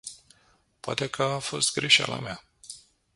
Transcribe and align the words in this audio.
Poate 0.79 1.09
că 1.09 1.23
a 1.23 1.39
fost 1.39 1.73
greșeala 1.73 2.19
mea. 2.19 2.43